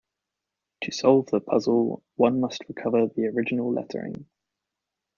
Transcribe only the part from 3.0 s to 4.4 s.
the original lettering.